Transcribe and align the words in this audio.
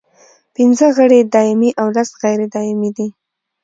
پنځه 0.55 0.87
غړي 0.97 1.19
یې 1.21 1.29
دایمي 1.33 1.71
او 1.81 1.87
لس 1.95 2.09
غیر 2.21 2.39
دایمي 2.55 2.89
دي. 2.97 3.07